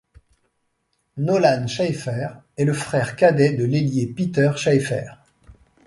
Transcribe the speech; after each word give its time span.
Nolan 1.17 1.67
Schaefer 1.67 2.29
est 2.57 2.65
le 2.65 2.73
frère 2.73 3.15
cadet 3.15 3.51
de 3.53 3.65
l'ailier 3.65 4.07
Peter 4.07 4.49
Schaefer. 4.57 5.05